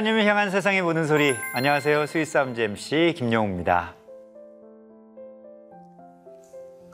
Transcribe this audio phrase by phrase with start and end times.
[0.00, 1.34] 하나님을 향한 세상의 모든 소리.
[1.52, 2.06] 안녕하세요.
[2.06, 3.92] 스위스암즈 MC 김영우입니다.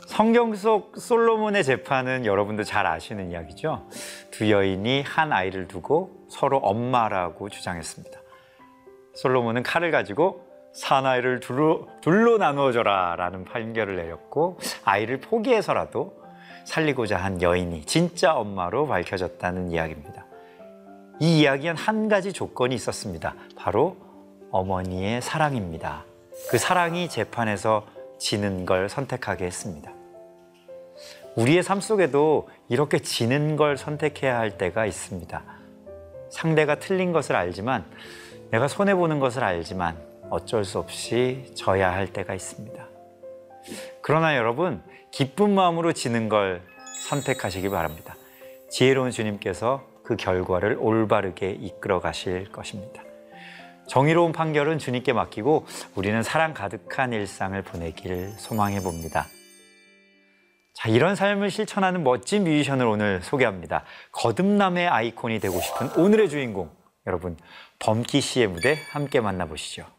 [0.08, 3.86] 성경 속 솔로몬의 재판은 여러분도 잘 아시는 이야기죠.
[4.32, 8.18] 두 여인이 한 아이를 두고 서로 엄마라고 주장했습니다.
[9.14, 16.24] 솔로몬은 칼을 가지고 사나이를 둘로, 둘로 나누어줘라 라는 판결을 내렸고 아이를 포기해서라도
[16.64, 20.25] 살리고자 한 여인이 진짜 엄마로 밝혀졌다는 이야기입니다.
[21.18, 23.34] 이 이야기엔 한 가지 조건이 있었습니다.
[23.56, 23.96] 바로
[24.50, 26.04] 어머니의 사랑입니다.
[26.50, 27.86] 그 사랑이 재판에서
[28.18, 29.92] 지는 걸 선택하게 했습니다.
[31.36, 35.42] 우리의 삶 속에도 이렇게 지는 걸 선택해야 할 때가 있습니다.
[36.30, 37.84] 상대가 틀린 것을 알지만
[38.50, 39.96] 내가 손해보는 것을 알지만
[40.30, 42.86] 어쩔 수 없이 져야 할 때가 있습니다.
[44.02, 46.62] 그러나 여러분, 기쁜 마음으로 지는 걸
[47.08, 48.16] 선택하시기 바랍니다.
[48.70, 53.02] 지혜로운 주님께서 그 결과를 올바르게 이끌어 가실 것입니다.
[53.88, 59.26] 정의로운 판결은 주님께 맡기고 우리는 사랑 가득한 일상을 보내길 소망해 봅니다.
[60.74, 63.84] 자, 이런 삶을 실천하는 멋진 뮤지션을 오늘 소개합니다.
[64.12, 66.70] 거듭남의 아이콘이 되고 싶은 오늘의 주인공,
[67.06, 67.36] 여러분,
[67.78, 69.95] 범키 씨의 무대 함께 만나보시죠.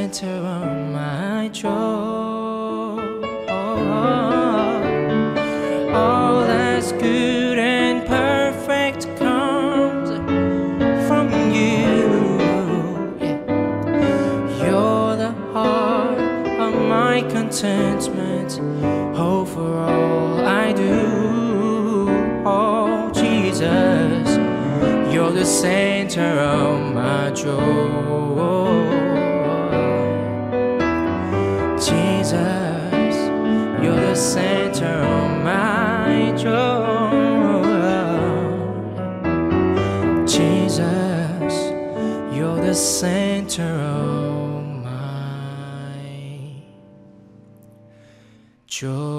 [0.00, 1.68] Center of my joy.
[5.92, 10.08] All that's good and perfect comes
[11.06, 12.06] from you.
[14.64, 16.18] You're the heart
[16.66, 18.52] of my contentment,
[19.14, 21.02] hope for all I do.
[22.46, 24.28] Oh, Jesus,
[25.12, 28.89] you're the center of my joy.
[34.20, 37.10] Center of my joy.
[40.26, 41.54] Jesus,
[42.30, 46.02] you're the center of my
[48.66, 49.09] joy.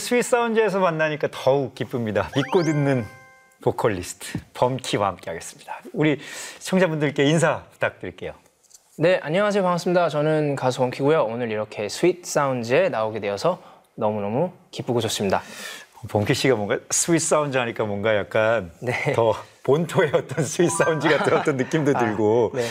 [0.00, 2.30] Sweet Sounds에서 만나니까 더욱 기쁩니다.
[2.34, 3.04] 믿고 듣는
[3.60, 5.78] 보컬리스트 범키와 함께 하겠습니다.
[5.92, 6.18] 우리
[6.58, 8.32] 시청자분들께 인사 부탁드릴게요.
[8.98, 9.62] 네, 안녕하세요.
[9.62, 10.08] 반갑습니다.
[10.08, 11.24] 저는 가수 범키고요.
[11.24, 13.62] 오늘 이렇게 Sweet Sound에 나오게 되어서
[13.94, 15.42] 너무너무 기쁘고 좋습니다.
[16.08, 19.12] 범키 씨가 뭔가 Sweet Sounds 하니까 뭔가 약간 네.
[19.12, 22.66] 더 본토의 어떤 Sweet Sounds 같은 어떤 느낌도 들고 네.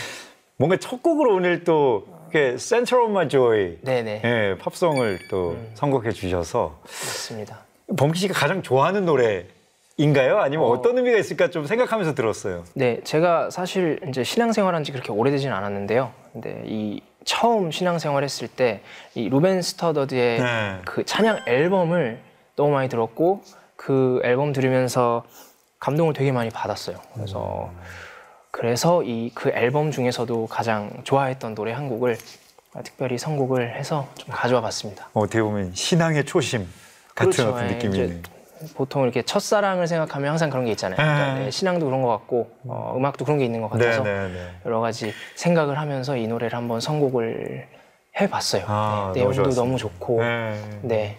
[0.56, 6.12] 뭔가 첫 곡으로 오늘 또 이렇게 Center of My Joy 네네 예, 팝송을 또 선곡해
[6.12, 7.58] 주셔서 맞습니다.
[7.96, 10.38] 범키 씨가 가장 좋아하는 노래인가요?
[10.38, 10.80] 아니면 어...
[10.80, 12.64] 떤 의미가 있을까 좀 생각하면서 들었어요.
[12.74, 16.12] 네, 제가 사실 이제 신앙생활한 지 그렇게 오래되진 않았는데요.
[16.32, 18.82] 근데 이 처음 신앙생활 했을 때
[19.14, 20.78] 이 루벤 스터더드의 네.
[20.84, 22.20] 그 찬양 앨범을
[22.54, 23.42] 너무 많이 들었고
[23.76, 25.24] 그 앨범 들으면서
[25.80, 26.98] 감동을 되게 많이 받았어요.
[27.14, 27.70] 그래서
[28.50, 32.16] 그래서 이 그 앨범 중에서도 가장 좋아했던 노래 한 곡을
[32.84, 35.08] 특별히 선곡을 해서 좀 가져와 봤습니다.
[35.12, 36.66] 어떻게 보면 신앙의 초심
[37.14, 37.58] 같은 그렇죠.
[37.62, 38.20] 예, 느낌이네요.
[38.74, 40.96] 보통 이렇게 첫사랑을 생각하면 항상 그런 게 있잖아요.
[40.96, 41.44] 그러니까 네.
[41.46, 44.50] 네, 신앙도 그런 것 같고 어, 음악도 그런 게 있는 것 같아서 네, 네, 네.
[44.66, 47.66] 여러 가지 생각을 하면서 이 노래를 한번 선곡을
[48.20, 48.64] 해봤어요.
[48.66, 49.62] 아, 네, 너무 내용도 좋았습니다.
[49.62, 50.60] 너무 좋고 네.
[50.82, 51.18] 네.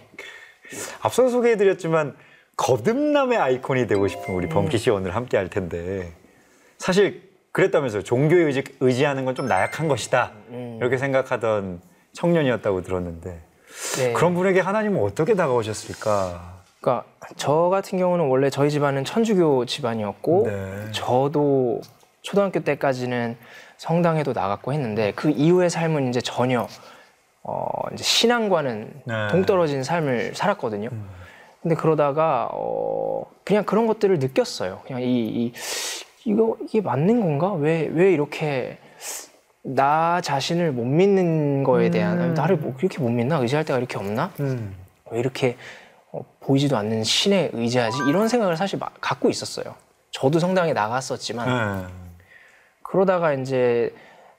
[1.01, 2.15] 앞서 소개해드렸지만
[2.57, 6.11] 거듭남의 아이콘이 되고 싶은 우리 범키 씨 오늘 함께 할 텐데
[6.81, 8.01] 사실 그랬다면서요.
[8.03, 10.31] 종교에 의지, 의지하는 건 좀 나약한 것이다.
[10.79, 11.81] 이렇게 생각하던
[12.13, 13.41] 청년이었다고 들었는데
[13.97, 14.13] 네.
[14.13, 16.61] 그런 분에게 하나님은 어떻게 다가오셨을까?
[16.81, 17.05] 그러니까
[17.37, 20.91] 저 같은 경우는 원래 저희 집안은 천주교 집안이었고 네.
[20.91, 21.81] 저도
[22.21, 23.37] 초등학교 때까지는
[23.77, 26.67] 성당에도 나갔고 했는데 그 이후의 삶은 이제 전혀
[27.43, 29.13] 어 이제 신앙과는 네.
[29.13, 29.27] 음.
[29.29, 30.89] 동떨어진 삶을 살았거든요.
[31.61, 34.81] 근데 그러다가 어 그냥 그런 것들을 느꼈어요.
[34.85, 35.53] 그냥 이, 이
[36.25, 37.53] 이거 이게 맞는 건가?
[37.53, 38.77] 왜 왜 이렇게
[39.63, 42.33] 나 자신을 못 믿는 거에 대한 음.
[42.33, 43.37] 나를 뭐 이렇게 못 믿나?
[43.37, 44.31] 의지할 때가 이렇게 없나?
[44.39, 44.75] 음.
[45.11, 45.57] 왜 이렇게
[46.11, 47.97] 어, 보이지도 않는 신에 의지하지?
[48.09, 49.75] 이런 생각을 사실 마- 갖고 있었어요.
[50.11, 51.47] 저도 성당에 나갔었지만
[51.87, 51.87] 네.
[52.83, 53.93] 그러다가 이제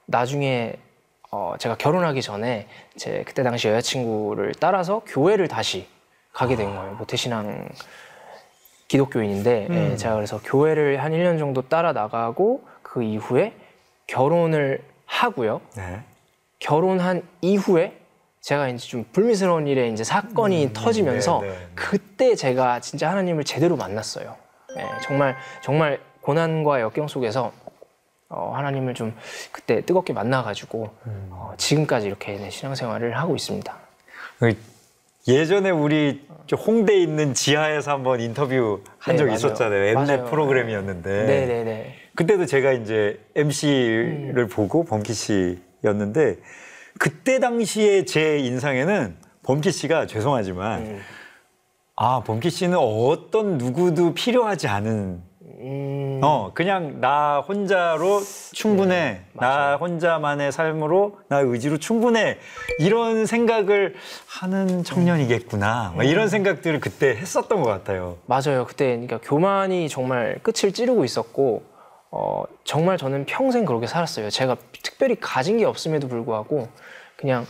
[0.07, 0.75] 나중에
[1.31, 5.87] 어, 제가 결혼하기 전에 제 그때 당시 여자친구를 따라서 교회를 다시
[6.33, 6.95] 가게 된 거예요.
[6.95, 7.69] 모태신앙
[8.93, 9.97] 기독교인인데 예, 음.
[9.97, 13.55] 제가 그래서 교회를 한 1년 정도 따라 나가고 그 이후에
[14.07, 15.63] 결혼을 하고요.
[15.77, 16.03] 네.
[16.59, 17.99] 결혼한 이후에
[18.43, 21.69] 제가 이제 좀 불미스러운 일에 이제 사건이 터지면서 네, 네, 네.
[21.75, 24.37] 그때 제가 진짜 하나님을 제대로 만났어요.
[24.77, 27.51] 예, 정말 정말 고난과 역경 속에서
[28.29, 29.17] 어, 하나님을 좀
[29.53, 31.29] 그때 뜨겁게 만나가지고 음.
[31.31, 33.75] 어, 지금까지 이렇게 네, 신앙생활을 하고 있습니다.
[35.25, 39.35] 그 예전에 우리 저 홍대에 있는 지하에서 한번 인터뷰 한 네, 적이.
[39.35, 39.85] 있었잖아요.
[39.85, 40.25] 엠넷 맞아요.
[40.31, 41.25] 프로그램이었는데.
[41.25, 41.95] 네네네.
[42.15, 46.39] 그때도 제가 이제 MC를 보고 범키 씨였는데
[46.99, 51.01] 그때 당시에 제 인상에는 범키 씨가 죄송하지만 음.
[51.97, 55.23] 아 범키 씨는 어떤 누구도 필요하지 않은
[55.61, 58.23] 음, 어 그냥 나 혼자로
[58.53, 62.39] 충분해 나 혼자만의 삶으로 나 의지로 충분해
[62.79, 63.95] 이런 생각을
[64.27, 68.17] 하는 청년이겠구나 막 이런 생각들을 그때 했었던 것 같아요.
[68.27, 68.65] 맞아요.
[68.67, 71.63] 그때 그러니까 교만이 정말 끝을 찌르고 있었고
[72.11, 74.31] 어, 정말 저는 평생 그렇게 살았어요.
[74.31, 76.69] 제가 특별히 가진 게 없음에도 불구하고
[77.17, 77.47] 그냥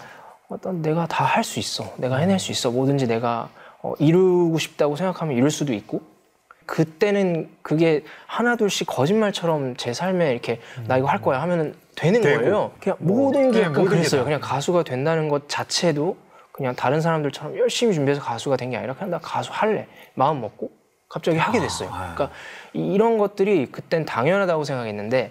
[0.48, 1.92] 어떤 내가 다 할 수 있어.
[1.96, 2.70] 내가 해낼 수 있어.
[2.70, 3.48] 뭐든지 내가
[3.80, 6.00] 어, 이루고 싶다고 생각하면 이룰 수도 있고
[6.76, 12.40] 그때는 그게 하나둘씩 거짓말처럼 제 삶에 이렇게 나 이거 할 거야 하면은 되는 되고.
[12.40, 12.70] 거예요.
[12.80, 14.22] 그냥 모든 게 네, 약간 모든 게 그랬어요.
[14.22, 14.24] 다.
[14.24, 16.16] 그냥 가수가 된다는 것 자체도
[16.50, 20.70] 그냥 다른 사람들처럼 열심히 준비해서 가수가 된 게 아니라 그냥 나 가수 할래 마음 먹고
[21.10, 21.90] 갑자기 하게 됐어요.
[21.92, 22.30] 아, 그러니까
[22.72, 25.30] 이- 이런 것들이 그땐 당연하다고 생각했는데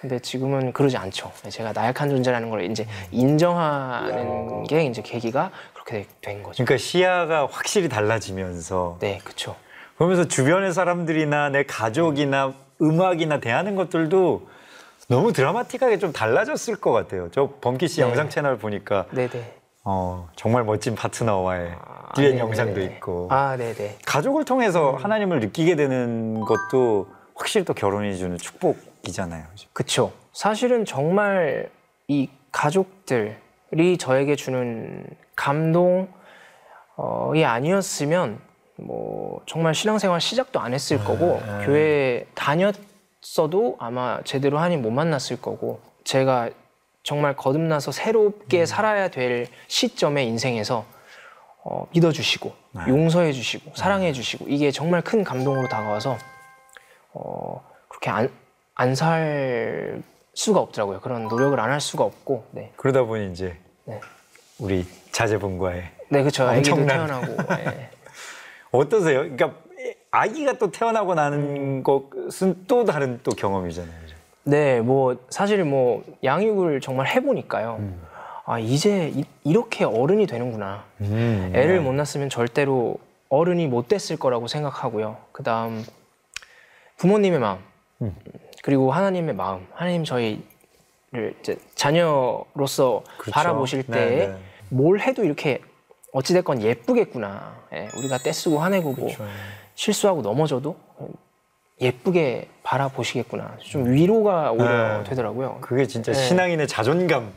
[0.00, 1.30] 근데 지금은 그러지 않죠.
[1.48, 6.64] 제가 나약한 존재라는 걸 이제 인정하는 게 이제 계기가 그렇게 된 거죠.
[6.64, 9.54] 그러니까 시야가 확실히 달라지면서 네, 그렇죠.
[10.02, 14.48] 그러면서 주변의 사람들이나 내 가족이나 음악이나 대하는 것들도
[15.06, 17.28] 너무 드라마틱하게 좀 달라졌을 것 같아요.
[17.30, 18.08] 저 범키 씨 네.
[18.08, 19.54] 영상 채널 보니까 네, 네.
[19.84, 22.86] 어, 정말 멋진 파트너와의 아, 듀엣 네, 영상도 네.
[22.86, 23.96] 있고 아, 네, 네.
[24.04, 27.06] 가족을 통해서 하나님을 느끼게 되는 것도
[27.36, 29.44] 확실히 또 결혼이 주는 축복이잖아요.
[29.52, 29.68] 그죠?
[29.72, 30.12] 그쵸.
[30.32, 31.70] 사실은 정말
[32.08, 33.36] 이 가족들이
[34.00, 35.06] 저에게 주는
[35.36, 36.08] 감동이
[37.44, 38.40] 아니었으면
[38.76, 41.64] 뭐 정말 신앙생활 시작도 안 했을 거고 네.
[41.66, 46.50] 교회 다녔어도 아마 제대로 하나님 못 만났을 거고 제가
[47.02, 50.84] 정말 거듭나서 새롭게 살아야 될 시점에 인생에서
[51.64, 52.82] 어, 믿어주시고 네.
[52.88, 56.16] 용서해주시고 사랑해주시고 이게 정말 큰 감동으로 다가와서
[57.12, 58.28] 어, 그렇게 안
[58.74, 60.02] 안 살
[60.34, 61.00] 수가 없더라고요.
[61.02, 64.00] 그런 노력을 안 할 수가 없고, 네, 그러다 보니 이제 네,
[64.58, 66.48] 우리 자제분과의 네, 그렇죠.
[66.48, 67.90] 엄청난- 태어나고, 네.
[68.72, 69.20] 어떠세요?
[69.20, 69.52] 그러니까
[70.10, 74.02] 아기가 또 태어나고 나는 것은 또 다른 또 경험이잖아요.
[74.44, 77.80] 네, 뭐 사실 뭐 양육을 정말 해보니까요.
[78.44, 79.12] 아 이제
[79.44, 80.84] 이, 렇게 어른이 되는구나.
[81.00, 81.80] 음, 애를 네.
[81.80, 82.96] 못 낳았으면 절대로
[83.28, 85.16] 어른이 못 됐을 거라고 생각하고요.
[85.30, 85.84] 그 다음
[86.96, 87.58] 부모님의 마음,
[88.02, 88.16] 음.
[88.62, 90.42] 그리고 하나님의 마음, 하나님 저희
[91.40, 93.30] 이제 자녀로서 그렇죠.
[93.32, 94.36] 바라보실 네, 때 네.
[94.70, 95.60] 뭘 해도 이렇게
[96.16, 97.56] 어찌됐건 예쁘겠구나.
[97.72, 99.24] 예, 우리가 떼쓰고 화내고 뭐 그렇죠.
[99.74, 100.76] 실수하고 넘어져도
[101.80, 103.56] 예쁘게 바라보시겠구나.
[103.60, 105.04] 좀 위로가 오히려 네.
[105.04, 105.58] 되더라고요.
[105.62, 106.18] 그게 진짜 네.
[106.18, 107.32] 신앙인의 자존감인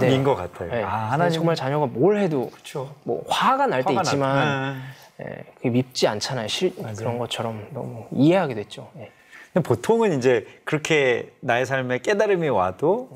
[0.00, 0.22] 네.
[0.22, 0.70] 것 같아요.
[0.70, 0.82] 네.
[0.82, 2.94] 아, 하나님 정말 자녀가 뭘 해도 그렇죠.
[3.02, 4.76] 뭐 화가 날 때 있지만 나-
[5.18, 5.26] 네.
[5.26, 6.48] 예, 그게 밉지 않잖아요.
[6.48, 8.88] 실, 그런 것처럼 너무 이해하게 됐죠.
[8.98, 9.10] 예.
[9.52, 13.10] 근데 보통은 이제 그렇게 나의 삶에 깨달음이 와도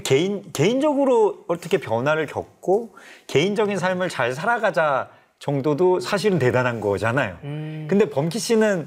[0.00, 2.94] 개인 개인적으로 어떻게 변화를 겪고
[3.26, 5.08] 개인적인 삶을 잘 살아가자
[5.38, 7.36] 정도도 사실은 대단한 거잖아요.
[7.44, 7.86] 음.
[7.90, 8.86] 근데 범키 씨는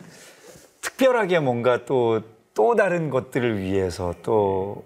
[0.81, 4.83] 특별하게 뭔가 또또 다른 것들을 위해서 또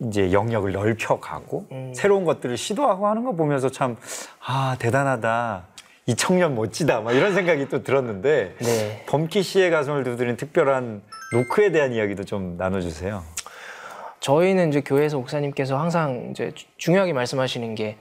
[0.00, 1.92] 이제 영역을 넓혀가고 음.
[1.94, 3.96] 새로운 것들을 시도하고 하는 거 보면서 참
[4.44, 5.68] 아 대단하다
[6.06, 9.06] 이 청년 멋지다 막 이런 생각이 또 들었는데 네.
[9.08, 11.02] 범키 씨의 가슴을 두드린 특별한
[11.32, 13.22] 노크에 대한 이야기도 좀 나눠주세요.
[14.26, 17.96] 저희는 이제 교회에서 목사님께서 항상 이제 주- 중요하게 말씀하시는 게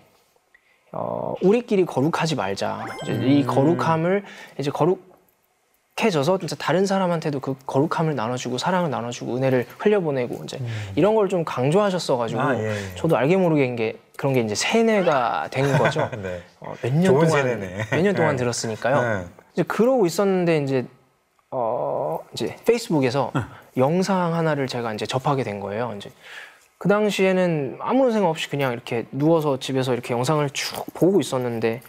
[0.91, 2.85] 어, 우리끼리 거룩하지 말자.
[3.01, 3.23] 이제 음.
[3.27, 4.23] 이 거룩함을
[4.59, 10.59] 이제 거룩해져서 진짜 다른 사람한테도 그 거룩함을 나눠주고 사랑을 나눠주고 은혜를 흘려보내고 이제
[10.95, 12.45] 이런 걸 좀 강조하셨어가지고 음.
[12.45, 12.95] 아, 예, 예.
[12.95, 16.07] 저도 알게 모르게 인게 그런 게 이제 세뇌가 된 거죠.
[16.21, 16.41] 네.
[16.59, 17.59] 어, 몇년 좋은 동안.
[17.89, 18.37] 몇 년 동안 네.
[18.37, 19.01] 들었으니까요.
[19.21, 19.25] 네.
[19.53, 20.85] 이제 그러고 있었는데 이제
[21.49, 23.31] 어 이제 페이스북에서
[23.77, 25.93] 영상 하나를 제가 이제 접하게 된 거예요.
[25.97, 26.11] 이제
[26.77, 31.81] 그 당시에는 아무런 생각 없이 그냥 이렇게 누워서 집에서 이렇게 영상을 쭉 보고 있었는데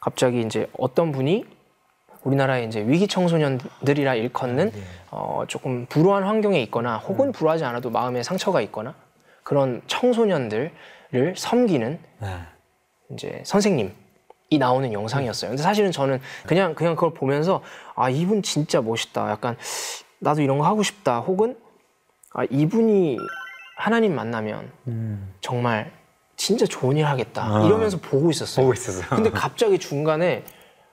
[0.00, 1.44] 갑자기 이제 어떤 분이
[2.22, 4.72] 우리나라의 이제 위기 청소년들이라 일컫는
[5.10, 8.94] 어 조금 불우한 환경에 있거나 혹은 불우하지 않아도 마음에 상처가 있거나
[9.44, 10.72] 그런 청소년들을
[11.36, 12.28] 섬기는 네.
[13.12, 13.92] 이제 선생님
[14.48, 15.50] 이 나오는 영상이었어요.
[15.50, 17.62] 근데 사실은 저는 그냥 그냥 그걸 보면서
[17.94, 19.30] 아 이분 진짜 멋있다.
[19.30, 19.56] 약간
[20.18, 21.20] 나도 이런 거 하고 싶다.
[21.20, 21.56] 혹은
[22.32, 23.18] 아 이분이
[23.76, 24.70] 하나님 만나면
[25.40, 25.92] 정말
[26.36, 27.44] 진짜 좋은 일 하겠다.
[27.44, 27.64] 아.
[27.66, 28.64] 이러면서 보고 있었어요.
[28.64, 29.06] 보고 있었어요.
[29.10, 30.44] 근데 갑자기 중간에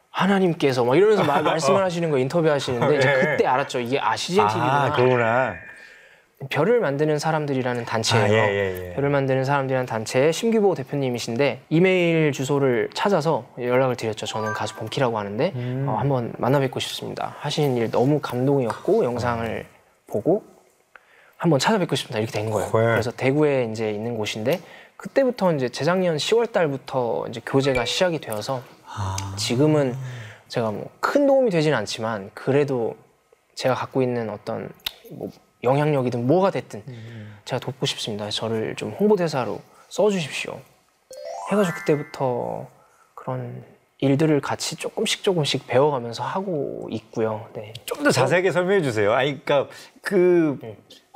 [0.09, 3.21] 하나님께서 막 이러면서 말, 말씀을 하시는 거 인터뷰 하시는데 이제 예.
[3.31, 3.79] 그때 알았죠.
[3.79, 4.83] 이게 아 CGN TV구나.
[4.83, 5.55] 아, 그러구나.
[6.50, 8.25] 별을 만드는 사람들이라는 단체예요.
[8.25, 8.93] 아, 예, 예, 예.
[8.95, 14.25] 별을 만드는 사람들이라는 단체의 심규보 대표님이신데 이메일 주소를 찾아서 연락을 드렸죠.
[14.25, 15.85] 저는 가수 범키라고 하는데 음.
[15.88, 17.35] 어, 한번 만나 뵙고 싶습니다.
[17.39, 19.65] 하시는 일 너무 감동이었고 영상을
[20.07, 20.43] 보고
[21.38, 22.19] 한번 찾아뵙고 싶습니다.
[22.19, 22.71] 이렇게 된 거예요.
[22.71, 22.85] 그래.
[22.85, 24.59] 그래서 대구에 이제 있는 곳인데
[24.97, 29.15] 그때부터 이제 재작년 10월 달부터 이제 교제가 시작이 되어서 아.
[29.38, 29.95] 지금은
[30.47, 32.95] 제가 뭐 큰 도움이 되진 않지만 그래도
[33.53, 34.67] 제가 갖고 있는 어떤
[35.12, 35.29] 뭐
[35.63, 36.84] 영향력이든 뭐가 됐든
[37.46, 38.29] 제가 돕고 싶습니다.
[38.29, 40.60] 저를 좀 홍보대사로 써주십시오.
[41.51, 42.67] 해가지고 그때부터
[43.15, 43.63] 그런
[44.00, 47.48] 일들을 같이 조금씩 조금씩 배워가면서 하고 있고요.
[47.53, 47.72] 네.
[47.86, 49.13] 좀 더 자세하게 설명해 주세요.
[49.13, 50.60] 아니, 그러니까 그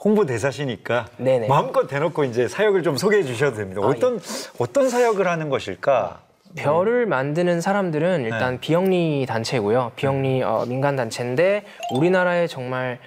[0.02, 1.48] 홍보 대사시니까 네네.
[1.48, 3.82] 마음껏 대놓고 이제 사역을 좀 소개해 주셔도 됩니다.
[3.84, 4.22] 아, 어떤
[4.58, 6.22] 어떤 사역을 하는 것일까?
[6.56, 8.60] 별을 만드는 사람들은 일단 네.
[8.62, 9.92] 비영리 단체고요.
[9.98, 11.64] 비영리 어, 민간 단체인데
[11.94, 13.00] 우리나라에 정말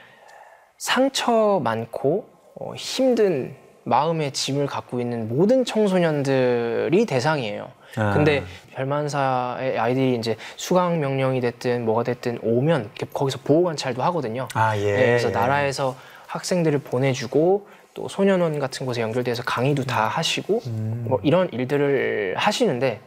[0.80, 7.70] 상처 많고 어, 힘든 마음의 짐을 갖고 있는 모든 청소년들이 대상이에요.
[7.96, 8.14] 아.
[8.14, 8.42] 근데
[8.74, 14.48] 별만사의 아이들이 이제 수강 명령이 됐든 뭐가 됐든 오면 거기서 보호 관찰도 하거든요.
[14.54, 14.92] 아, 예.
[14.92, 15.96] 네, 그래서 나라에서
[16.26, 20.62] 학생들을 보내주고 또 소년원 같은 곳에 연결돼서 강의도 다 하시고
[21.04, 23.00] 뭐 이런 일들을 하시는데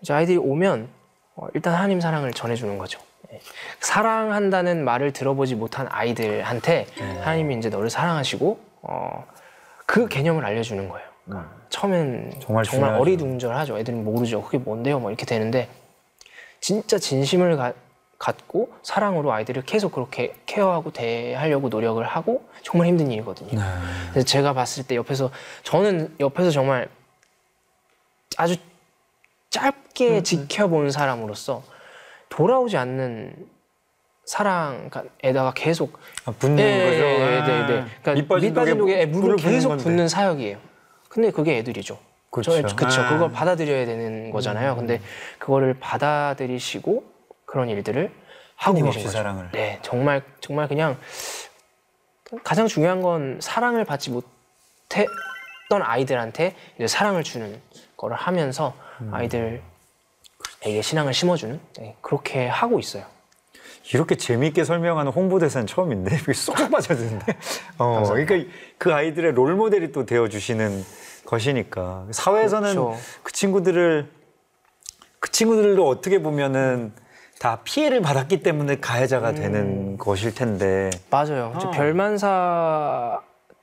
[0.00, 0.88] 이제 아이들이 오면
[1.34, 3.00] 어, 일단 하나님 사랑을 전해주는 거죠.
[3.32, 3.40] 예.
[3.80, 6.86] 사랑한다는 말을 들어보지 못한 아이들한테
[7.22, 9.24] 하나님이 이제 너를 사랑하시고 어,
[9.86, 11.06] 그 개념을 알려주는 거예요.
[11.70, 12.94] 처음엔 정말 정말.
[13.00, 13.78] 어리둥절하죠.
[13.78, 14.42] 애들은 모르죠.
[14.42, 15.00] 그게 뭔데요?
[15.00, 15.68] 뭐 이렇게 되는데
[16.60, 17.72] 진짜 진심을 가-
[18.18, 23.60] 갖고 사랑으로 아이들을 계속 그렇게 케어하고 대하려고 노력을 하고 정말 힘든 일이거든요.
[24.10, 25.30] 그래서 제가 봤을 때 옆에서
[25.64, 26.88] 저는 옆에서 정말
[28.38, 28.56] 아주
[29.50, 31.62] 짧게 지켜본 사람으로서
[32.28, 33.34] 돌아오지 않는
[34.24, 37.04] 사랑에다가 계속 아, 붙는 예, 거죠.
[37.04, 37.46] 예, 예, 아.
[37.46, 37.66] 네, 네.
[38.02, 39.76] 그러니까 밑빠진 밑빠진 독에 물을 계속.
[39.76, 40.58] 붓는 사역이에요.
[41.08, 41.98] 근데 그게 애들이죠.
[42.30, 42.66] 그렇죠.
[42.66, 43.00] 저, 그쵸.
[43.02, 43.08] 아.
[43.08, 44.72] 그걸 받아들여야 되는 거잖아요.
[44.72, 44.78] 음.
[44.78, 45.00] 근데
[45.38, 47.04] 그거를 받아들이시고
[47.46, 48.10] 그런 일들을
[48.56, 49.08] 하고 계신 거죠.
[49.08, 49.48] 사랑을.
[49.52, 50.98] 네, 정말 정말 그냥
[52.42, 55.06] 가장 중요한 건 사랑을 받지 못했던
[55.82, 57.60] 아이들한테 이제 사랑을 주는
[57.96, 59.14] 거를 하면서 음.
[59.14, 59.62] 아이들
[60.66, 63.04] 에게 신앙을 심어주는 네, 그렇게 하고 있어요.
[63.94, 67.36] 이렇게 재미있게 설명하는 홍보대사는 처음인데 쏙쏙 빠져드는데
[67.78, 70.84] 어, 그러니까 그 아이들의 롤 모델이 또 되어 주시는
[71.24, 72.96] 것이니까 사회에서는 그렇죠.
[73.22, 74.10] 그 친구들을
[75.20, 76.92] 그 친구들도 어떻게 보면은
[77.38, 79.34] 다 피해를 받았기 때문에 가해자가 음.
[79.36, 81.54] 되는 것일 텐데 맞아요.
[81.56, 83.20] 이제 별만사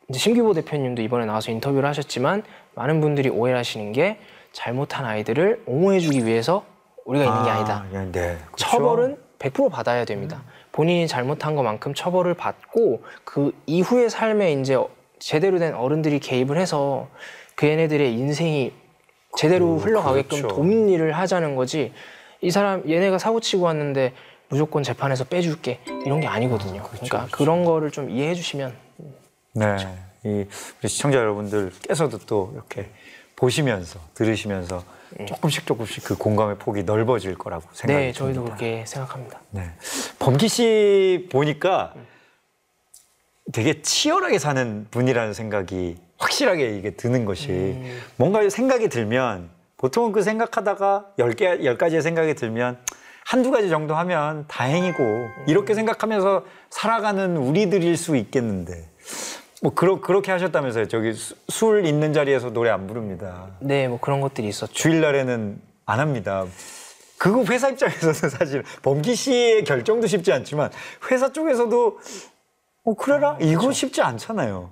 [0.07, 2.43] 이제 심규보 대표님도 이번에 나와서 인터뷰를 하셨지만
[2.75, 4.19] 많은 분들이 오해를 하시는 게
[4.53, 6.63] 잘못한 아이들을 옹호해주기 위해서
[7.05, 7.86] 우리가 있는 게 아니다.
[7.93, 8.38] 예, 네.
[8.45, 8.55] 그렇죠?
[8.55, 10.43] 처벌은 100% 받아야 됩니다.
[10.72, 14.77] 본인이 잘못한 것만큼 처벌을 받고 그 이후의 삶에 이제
[15.19, 17.10] 제대로 된 어른들이 개입을 해서
[17.55, 18.74] 그 얘네들의 인생이
[19.38, 20.55] 제대로 그, 흘러가게끔 그렇죠.
[20.55, 21.93] 돕는 일을 하자는 거지.
[22.41, 24.13] 이 사람 얘네가 사고 치고 왔는데
[24.50, 26.83] 무조건 재판에서 빼줄게 이런 게 아니거든요.
[26.83, 28.75] 그렇죠, 그러니까 그런 거를 좀 이해해 주시면
[29.53, 29.75] 네.
[30.25, 30.45] 이
[30.79, 32.89] 우리 시청자 여러분들께서도 또 이렇게
[33.36, 34.83] 보시면서 들으시면서
[35.27, 38.55] 조금씩 조금씩 그 공감의 폭이 넓어질 거라고 생각이 네 저희도 듭니다.
[38.55, 39.41] 그렇게 생각합니다.
[39.51, 39.72] 네.
[40.20, 41.93] 범기 씨 보니까
[43.51, 48.01] 되게 치열하게 사는 분이라는 생각이 확실하게 이게 드는 것이 음.
[48.15, 52.79] 뭔가 생각이 들면 보통은 그 생각하다가 열 개, 열 가지의 생각이 들면
[53.25, 55.03] 한두 가지 정도 하면 다행이고
[55.48, 58.89] 이렇게 생각하면서 살아가는 우리들일 수 있겠는데
[59.63, 60.89] 뭐 그러, 그렇게 하셨다면서요.
[60.89, 63.48] 저기 수- 술 있는 자리에서 노래 안 부릅니다.
[63.60, 64.74] 네 뭐 그런 것들이 있었죠.
[64.74, 66.46] 주일날에는 안 합니다.
[67.17, 70.70] 그거 회사 입장에서는 사실 범기 씨의 결정도 쉽지 않지만
[71.10, 71.98] 회사 쪽에서도
[72.84, 74.70] 어 그래라 이거 쉽지 않잖아요.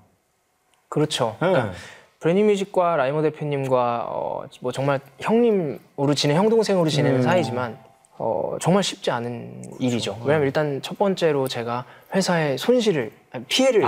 [0.89, 1.38] 그렇죠.
[1.41, 1.48] 네.
[1.51, 1.71] 그러니까
[2.20, 7.21] Brand New Music과 라이머 대표님과 어, 뭐 정말 형님으로 지내 형 동생으로 지내는 음.
[7.24, 7.77] 사이지만
[8.17, 10.17] 어, 정말 쉽지 않은 일이죠.
[10.25, 13.13] 왜냐면 일단 첫 번째로 제가 회사에 손실을
[13.48, 13.86] 피해를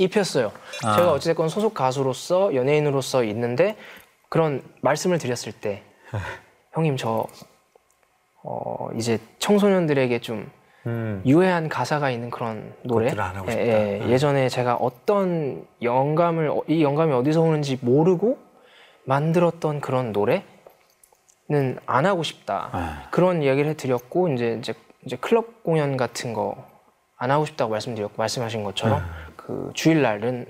[0.00, 0.50] 입혔어요.
[0.84, 0.96] 아.
[0.96, 3.76] 제가 어찌됐건 소속 가수로서 연예인으로서 있는데
[4.28, 5.82] 그런 말씀을 드렸을 때
[6.72, 7.26] 형님 저
[8.42, 10.50] 어, 이제 청소년들에게 좀
[10.86, 11.22] 음.
[11.26, 13.12] 유해한 가사가 있는 그런 노래.
[13.48, 14.00] 예.
[14.02, 14.08] 예.
[14.08, 18.38] 예전에 제가 어떤 영감을 어, 이 영감이 어디서 오는지 모르고
[19.04, 20.42] 만들었던 그런 노래는
[21.84, 22.70] 안 하고 싶다.
[22.72, 23.08] 아.
[23.10, 24.72] 그런 이야기를 해드렸고 이제 이제
[25.04, 26.70] 이제 클럽 공연 같은 거
[27.22, 29.29] 안 하고 싶다고 말씀드렸고 말씀하신 것처럼 아.
[29.50, 30.46] 그 주일날은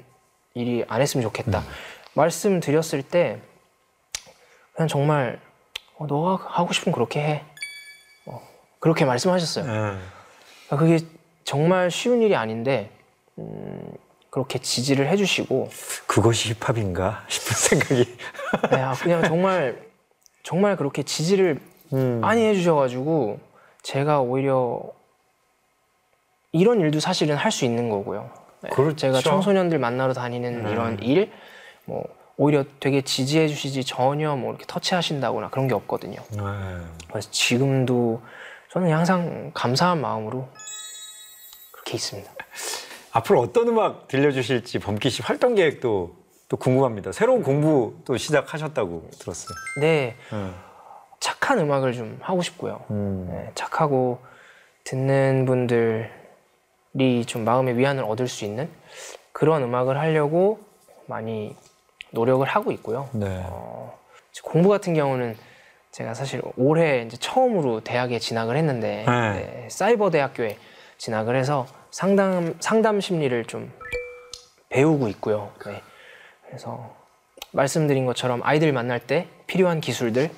[0.53, 1.61] 일이 안 했으면 좋겠다.
[1.61, 1.65] 음.
[2.15, 3.41] 말씀드렸을 때
[4.75, 5.41] 그냥 정말
[5.97, 7.45] 어, 너가 하고 싶으면 그렇게 해.
[8.27, 8.43] 어,
[8.79, 9.65] 그렇게 말씀하셨어요.
[9.65, 10.03] 음.
[10.69, 10.99] 아, 그게
[11.45, 12.91] 정말 쉬운 일이 아닌데
[13.39, 13.91] 음,
[14.29, 15.71] 그렇게 지지를 해주시고
[16.07, 18.17] 그것이 힙합인가 싶은 생각이.
[18.71, 19.81] 네, 아, 그냥 정말
[20.43, 21.59] 정말 그렇게 지지를
[21.95, 22.21] 음.
[22.21, 23.41] 많이 해주셔가지고
[23.83, 24.83] 제가 오히려
[26.53, 28.31] 이런 일도 사실은 할 수 있는 거고요.
[28.63, 28.97] 네, 그렇죠.
[28.97, 30.71] 제가 청소년들 만나러 다니는 네.
[30.71, 31.33] 이런 일,
[31.85, 32.05] 뭐
[32.37, 36.21] 오히려 되게 지지해 주시지 전혀 뭐 이렇게 터치하신다거나 그런 게 없거든요.
[36.31, 36.43] 네.
[37.09, 38.23] 그래서 지금도
[38.71, 40.49] 저는 항상 감사한 마음으로
[41.73, 42.33] 그렇게 있습니다.
[43.13, 46.17] 앞으로 어떤 음악 들려주실지 범기 씨 활동 계획도
[46.49, 47.13] 또 궁금합니다.
[47.13, 49.55] 새로운 공부 또 시작하셨다고 들었어요.
[49.81, 50.55] 네, 음.
[51.21, 52.85] 착한 음악을 좀 하고 싶고요.
[52.91, 53.29] 음.
[53.31, 54.21] 네, 착하고
[54.85, 56.07] 듣는 분들이
[57.27, 58.69] 좀 마음의 위안을 얻을 수 있는
[59.33, 60.61] 그런 음악을 하려고
[61.07, 61.57] 많이
[62.11, 63.09] 노력을 하고 있고요.
[63.13, 63.43] 네.
[63.47, 63.99] 어,
[64.43, 65.37] 공부 같은 경우는
[65.93, 69.31] 제가 사실 올해 이제 처음으로 대학에 진학을 했는데 네.
[69.33, 70.57] 네, 사이버 대학교에
[70.99, 73.73] 진학을 해서 상담 상담 심리를 좀
[74.69, 75.53] 배우고 있고요.
[75.67, 75.83] 네.
[76.47, 76.95] 그래서
[77.53, 80.31] 말씀드린 것처럼 아이들 만날 때 필요한 기술들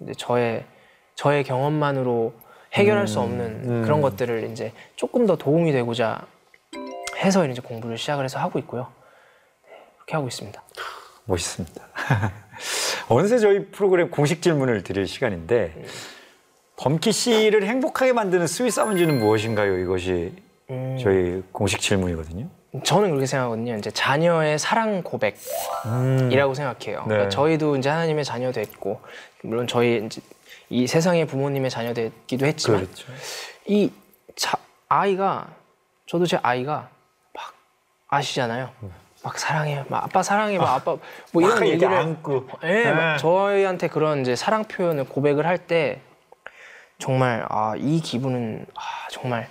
[0.00, 0.64] 이제 저의
[1.14, 2.32] 저의 경험만으로
[2.74, 3.82] 해결할 수 없는 음.
[3.82, 6.20] 그런 것들을 이제 조금 더 도움이 되고자
[7.16, 8.88] 해서 이제 공부를 시작을 해서 하고 있고요.
[9.64, 10.62] 네, 그렇게 하고 있습니다.
[11.24, 11.82] 멋있습니다.
[13.08, 15.84] 어느새 저희 프로그램 공식 질문을 드릴 시간인데
[16.76, 19.78] 범키 씨를 행복하게 만드는 Sweet Sound는 무엇인가요?
[19.78, 20.32] 이것이
[20.70, 22.48] 음, 저희 공식 질문이거든요.
[22.84, 23.76] 저는 그렇게 생각하거든요.
[23.76, 27.00] 이제 자녀의 사랑 고백이라고 생각해요.
[27.00, 27.08] 네.
[27.08, 29.00] 그러니까 저희도 이제 하나님의 자녀 됐고
[29.42, 30.20] 물론 저희 이제
[30.70, 33.06] 이 세상의 부모님의 자녀 됐기도 했지만 그렇죠.
[33.66, 33.90] 이
[34.36, 34.56] 자,
[34.88, 35.48] 아이가
[36.06, 36.88] 저도 제 아이가
[37.34, 37.54] 막
[38.08, 38.70] 아시잖아요.
[39.24, 39.84] 막 사랑해요.
[39.88, 40.58] 막 아빠 사랑해.
[40.58, 40.96] 막 아 빠
[41.32, 42.48] 뭐 이런 막 얘기를 안고.
[42.64, 43.16] 예, 막 네.
[43.18, 46.00] 저희한테 그런 이제 사랑 표현을 고백을 할 때
[46.98, 49.48] 정말 아, 이 기분은 아, 정말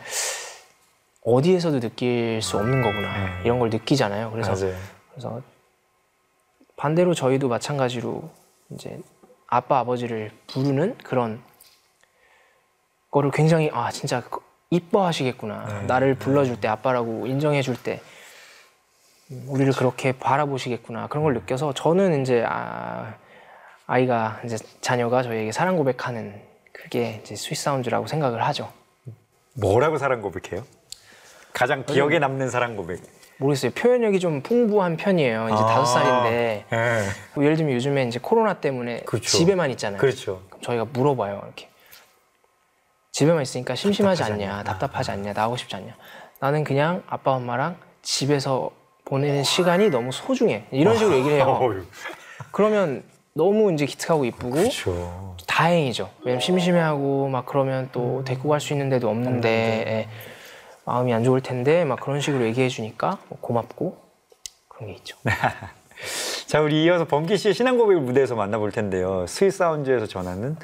[1.23, 3.17] 어디에서도 느낄 수 없는 거구나.
[3.17, 3.41] 네.
[3.43, 4.32] 이런 걸 느끼잖아요.
[4.32, 4.77] 그래서 맞아요.
[5.12, 5.41] 그래서
[6.77, 8.30] 반대로 저희도 마찬가지로
[8.71, 8.99] 이제
[9.48, 11.42] 아빠 아버지를 부르는 그런
[13.12, 15.82] 거를 굉장히 아 진짜 그- 이뻐하시겠구나 네.
[15.88, 18.02] 나를 불러줄 때 아빠라고 인정해줄 때
[19.32, 23.16] 음, 우리를 그렇게 바라보시겠구나 그런 걸 느껴서 저는 이제 아,
[23.86, 26.42] 아이가 이제 자녀가 저희에게 사랑 고백하는
[26.74, 28.72] 그게 이제 Sweet Sound라고 생각을 하죠.
[29.54, 30.66] 뭐라고 사랑 고백해요?
[31.54, 33.02] 가장 기억에 남는 사랑 고백.
[33.39, 33.71] 모르겠어요.
[33.71, 35.45] 표현력이 좀 풍부한 편이에요.
[35.54, 35.65] 이제 아.
[35.67, 37.02] 다섯 살인데 예.
[37.36, 39.28] 뭐 예를 들면 요즘에 이제 코로나 때문에 그렇죠.
[39.30, 40.00] 집에만 있잖아요.
[40.00, 40.41] 그렇죠.
[40.62, 41.41] 저희가 물어봐요.
[41.43, 41.69] 이렇게
[43.12, 44.63] 집에만 있으니까 심심하지 답답하지 않냐, 않냐.
[44.63, 45.95] 답답하지 않냐, 나오고 싶지 않냐.
[46.39, 48.71] 나는 그냥 아빠 엄마랑 집에서
[49.06, 50.65] 보내는 시간이 너무 소중해.
[50.71, 51.60] 이런 식으로 얘기를 해요.
[52.52, 55.36] 그러면 너무 이제 기특하고 이쁘고 그렇죠.
[55.47, 56.10] 다행이죠.
[56.23, 60.08] 왜냐면 심심해하고 막 그러면 또 데리고 갈 수 있는 데도 없는데 예,
[60.88, 63.97] 마음이 안 좋을 텐데 막 그런 식으로 얘기해 주니까 뭐 고맙고
[64.69, 65.17] 그런 게 있죠.
[66.47, 69.26] 자, 우리 이어서 범키 씨의 신앙 고백을 무대에서 만나볼 텐데요.
[69.28, 70.56] Sweet Sounds에서 전하는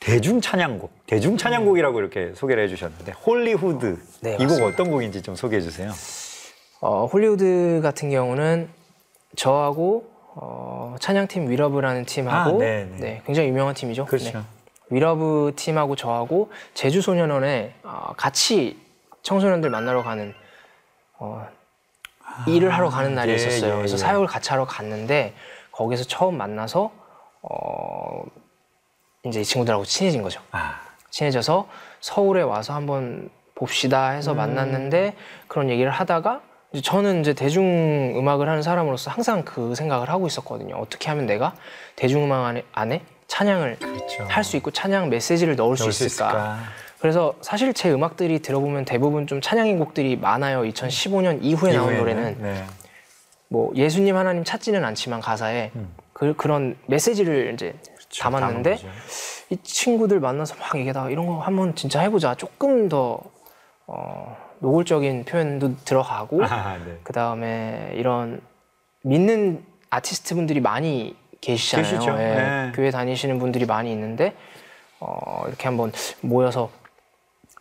[0.00, 4.66] 대중 찬양곡, 대중 찬양곡이라고 이렇게 소개를 해주셨는데 Holyhood 네, 이곡 맞습니다.
[4.66, 5.92] 어떤 곡인지 좀 소개해 주세요.
[6.80, 8.70] 어, Holyhood 같은 경우는
[9.36, 12.96] 저하고 어, 찬양팀 WELOVE라는 팀하고 아, 네, 네.
[12.98, 14.06] 네, 굉장히 유명한 팀이죠.
[14.06, 14.38] 그렇죠.
[14.38, 14.44] 네.
[14.88, 18.85] WELOVE 팀하고 저하고 제주 소년원에 어, 같이
[19.26, 20.32] 청소년들 만나러 가는
[21.18, 21.44] 어,
[22.46, 23.72] 일을 하러 가는 날이 예, 있었어요.
[23.72, 23.98] 예, 그래서 예.
[23.98, 25.34] 사역을 같이 하러 갔는데
[25.72, 26.92] 거기서 처음 만나서
[27.42, 28.22] 어,
[29.24, 30.40] 이제 이 친구들하고 친해진 거죠.
[30.52, 31.68] 아, 친해져서
[32.00, 34.36] 서울에 와서 한번 봅시다 해서 음.
[34.36, 35.16] 만났는데
[35.48, 40.76] 그런 얘기를 하다가 이제 저는 이제 대중 음악을 하는 사람으로서 항상 그 생각을 하고 있었거든요.
[40.76, 41.56] 어떻게 하면 내가
[41.96, 44.24] 대중 음악 안에, 안에 찬양을 그렇죠.
[44.28, 46.28] 할수 있고 찬양 메시지를 넣을 수 넣을 수 있을까?
[46.28, 46.85] 있을까?
[47.06, 50.62] 그래서 사실 제 음악들이 들어보면 대부분 좀 찬양인 곡들이 많아요.
[50.62, 52.64] 2015년 이후에 나온 이후에는, 노래는 네.
[53.46, 55.94] 뭐 예수님 하나님 찾지는 않지만 가사에 음.
[56.12, 58.22] 그, 그런 메시지를 이제 그렇죠.
[58.24, 58.78] 담았는데.
[59.50, 62.34] 이 친구들 만나서 막 얘기하다가 이런 거 한번 진짜 해보자.
[62.34, 63.20] 조금 더
[63.86, 66.98] 어, 노골적인 표현도 들어가고 아, 네.
[67.04, 68.40] 그 다음에 이런
[69.02, 72.18] 믿는 아티스트 분들이 많이 계시잖아요.
[72.18, 72.72] 예, 네.
[72.74, 74.34] 교회 다니시는 분들이 많이 있는데
[74.98, 76.68] 어, 이렇게 한번 모여서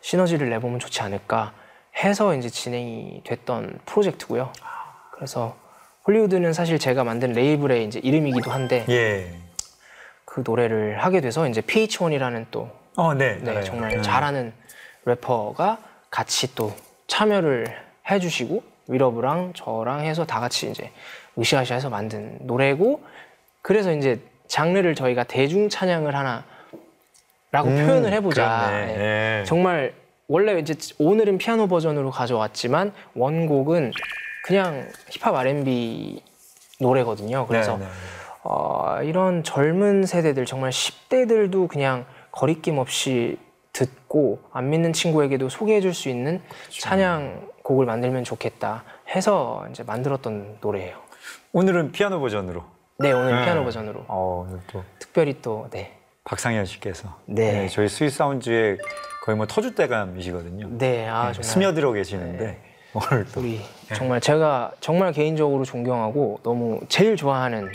[0.05, 1.51] 시너지를 내보면 좋지 않을까
[2.03, 4.53] 해서 이제 진행이 됐던 프로젝트고요.
[5.11, 5.57] 그래서
[6.05, 9.33] Holyhood는 사실 제가 만든 레이블의 이제 이름이기도 한데 예.
[10.23, 13.39] 그 노래를 하게 돼서 이제 pH-1이라는 또 어, 네.
[13.41, 13.63] 네, 알아요.
[13.63, 14.01] 정말 네.
[14.03, 14.53] 잘하는
[15.05, 15.79] 래퍼가
[16.11, 16.71] 같이 또
[17.07, 17.75] 참여를
[18.07, 20.91] 해주시고 WELOVE랑 저랑 해서 다 같이 이제
[21.39, 23.03] 으쌰으쌰해서 만든 노래고
[23.63, 26.43] 그래서 이제 장르를 저희가 대중 찬양을 하나
[27.55, 28.67] 라고 음, 표현을 해보자.
[28.67, 28.95] 그렇네.
[28.97, 29.39] 예.
[29.39, 29.43] 예.
[29.45, 29.93] 정말
[30.27, 33.93] 원래 이제 오늘은 피아노 버전으로 가져왔지만 원곡은
[34.43, 36.21] 그냥 힙합 R&B
[36.81, 37.47] 노래거든요.
[37.47, 37.91] 그래서 네, 네.
[38.43, 43.37] 어, 이런 젊은 세대들 정말 10대들도 그냥 거리낌 없이
[43.71, 48.83] 듣고 안 믿는 친구에게도 소개해 줄 수 있는 찬양 곡을 만들면 좋겠다
[49.15, 50.97] 해서 이제 만들었던 노래예요.
[51.53, 52.63] 오늘은 피아노 버전으로.
[52.99, 53.45] 네, 오늘 네.
[53.45, 55.94] 피아노 버전으로 어, 오늘 또 특별히 또 네.
[56.25, 57.67] 박상현 씨께서 네.
[57.69, 58.79] 저희 스위스 사운드의
[59.23, 60.77] 거의 뭐 터줏대감이시거든요.
[60.77, 62.61] 네, 아 네, 정말 스며들어 계시는데
[62.93, 63.61] 오늘 또 우리
[63.93, 67.71] 정말 제가 정말 개인적으로 존경하고 너무 제일 좋아하는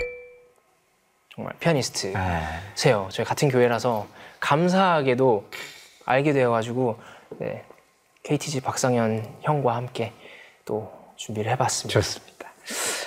[1.33, 3.09] 정말 피아니스트 아, 세요.
[3.13, 4.09] 저희 같은 교회라서
[4.41, 5.49] 감사하게도
[6.07, 6.99] 알게 되어가지고
[7.39, 7.65] 네,
[8.25, 10.13] KTG 박상현 형과 함께
[10.65, 12.01] 또 준비를 해봤습니다.
[12.01, 12.51] 좋습니다.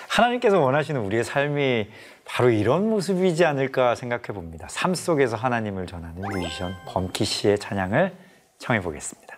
[0.07, 1.89] 하나님께서 원하시는 우리의 삶이
[2.25, 4.67] 바로 이런 모습이지 않을까 생각해 봅니다.
[4.69, 8.15] 삶 속에서 하나님을 전하는 뮤지션 범키 씨의 찬양을
[8.57, 9.37] 청해 보겠습니다.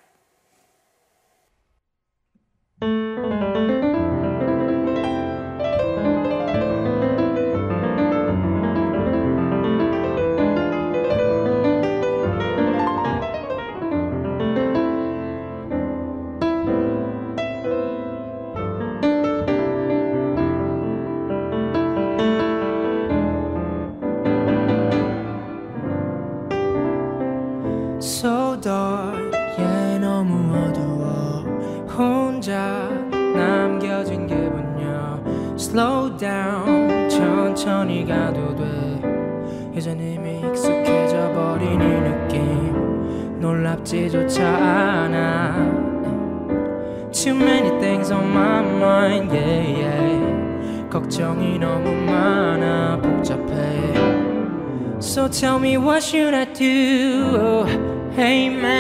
[37.65, 38.63] 천천히 가도 돼
[39.75, 45.56] 이젠 이미 익숙해져 버린 이 느낌 놀랍지조차 않아
[47.12, 53.95] Too many things on my mind yeah yeah 걱정이 너무 많아 복잡해
[54.99, 57.25] So tell me what should I do?
[57.34, 57.65] Oh,
[58.15, 58.74] hey man.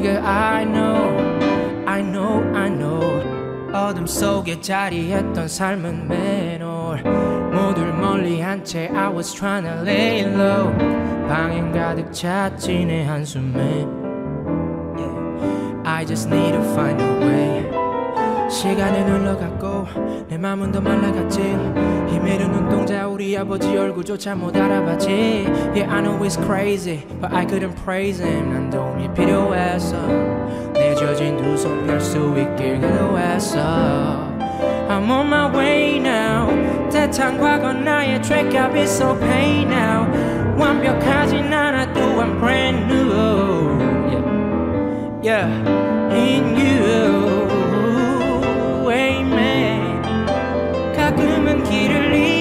[0.00, 1.84] girl I know.
[1.86, 3.36] I know, I know.
[3.72, 7.02] 어둠 속에 자리했던 삶은 맨홀
[7.52, 10.72] 모두를 멀리한 채 I was trying to lay low
[11.28, 13.84] 방향 가득 찼지 내 한숨에
[14.96, 15.82] yeah.
[15.84, 17.79] I just need to find a way
[18.51, 19.87] 시간은 흘러갔고
[20.27, 25.09] 내 맘은 더 말라갔지 힘이른 눈동자 우리 아버지 얼굴조차 못 알아봤지
[25.73, 29.95] Yeah I know it's crazy but I couldn't praise him 난 도움이 필요했어
[30.73, 33.57] 내 젖은 두 손 펼 수 있길 기도했어
[34.89, 36.49] I'm on my way now
[36.91, 40.05] 대탄 과거 나의 죄값 is so pain now
[40.59, 43.79] 완벽하진 않아도 I'm brand new
[45.23, 46.13] yeah, yeah.
[46.13, 47.20] in you
[51.71, 52.40] 가끔은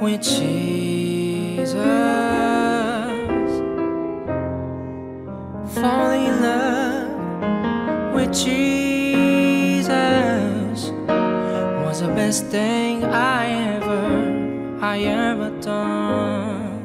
[0.00, 1.72] with Jesus
[5.74, 9.86] falling in love with Jesus
[11.84, 16.76] was the best thing I ever, I ever done.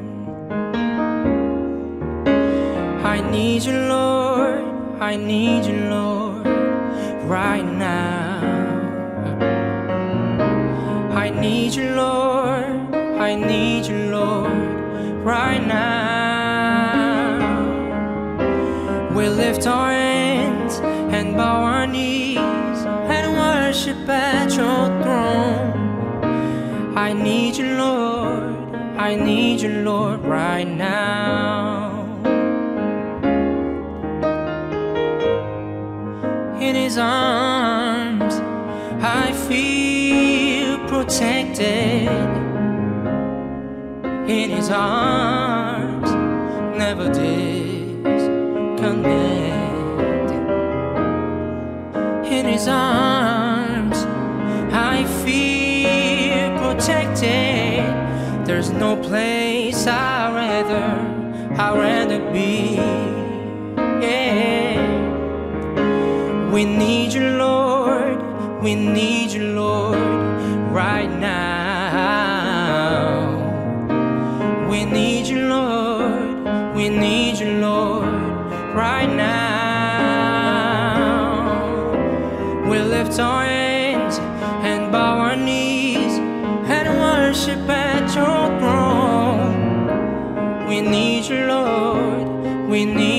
[3.04, 4.62] I need you, Lord,
[5.00, 6.46] I need you, Lord,
[7.24, 7.71] right now.
[13.32, 14.52] I need you, Lord,
[15.24, 17.40] right now.
[19.16, 20.80] We lift our hands
[21.16, 25.72] and bow our knees and worship at your throne.
[26.94, 32.04] I need you, Lord, I need you, Lord, right now.
[36.60, 38.34] In his arms,
[39.02, 42.31] I feel protected.
[44.62, 46.10] His arms,
[46.78, 48.30] never disconnected.
[52.24, 53.96] In his arms,
[54.72, 57.82] I feel protected.
[58.46, 62.76] There's no place I'd rather, I'd rather be.
[64.06, 64.78] Yeah.
[66.52, 68.22] We need you, Lord.
[68.62, 69.98] We need you, Lord,
[70.70, 71.51] right now.
[76.82, 78.08] We need you, Lord,
[78.74, 79.38] right now.
[82.68, 84.18] We lift our hands
[84.66, 89.86] and bow our knees and worship at your throne.
[90.66, 92.26] We need you, Lord.
[92.68, 93.11] We need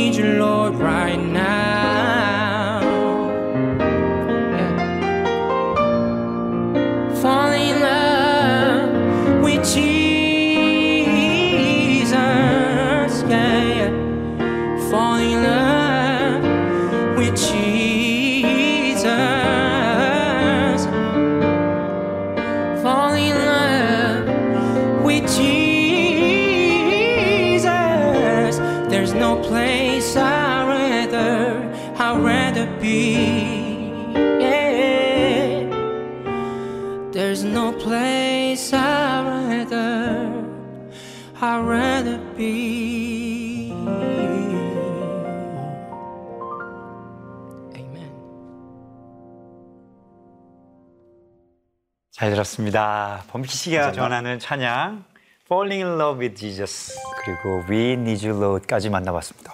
[52.24, 53.22] 잘 들었습니다.
[53.32, 55.04] 범키 씨가 전하는 찬양
[55.46, 59.54] Falling in Love with Jesus 그리고 We Need You Lord까지 만나봤습니다.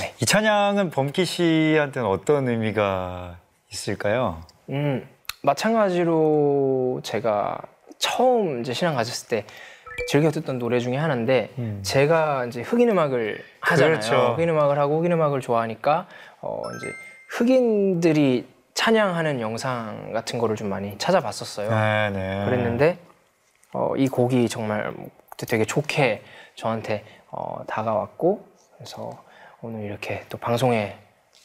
[0.00, 0.12] 네.
[0.20, 3.36] 이 찬양은 범키 씨한테는 어떤 의미가
[3.70, 4.42] 있을까요?
[4.70, 5.08] 음,
[5.42, 7.60] 마찬가지로 제가
[7.98, 9.44] 처음 이제 신앙 가졌을 때
[10.08, 11.50] 즐겨 듣던 노래 중에 하나인데
[11.82, 14.00] 제가 이제 흑인 음악을 하잖아요.
[14.00, 14.34] 그렇죠.
[14.34, 16.08] 흑인 음악을 하고 흑인 음악을 좋아하니까
[16.40, 16.92] 어 이제
[17.28, 18.48] 흑인들이
[18.80, 21.68] 찬양하는 영상 같은 거를 좀 많이 찾아봤었어요.
[21.68, 22.44] 네, 네.
[22.46, 22.98] 그랬는데
[23.74, 24.94] 어, 이 곡이 정말
[25.36, 26.22] 되게 좋게
[26.54, 28.42] 저한테 어, 다가왔고
[28.78, 29.22] 그래서
[29.60, 30.96] 오늘 이렇게 또 방송에